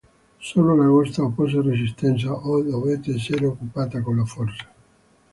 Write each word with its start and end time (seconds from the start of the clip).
Solo 0.39 0.75
Lagosta 0.75 1.21
oppose 1.21 1.61
resistenza 1.61 2.33
e 2.33 2.63
dovette 2.63 3.13
essere 3.13 3.45
occupata 3.45 4.01
con 4.01 4.15
la 4.17 4.25
forza. 4.25 4.67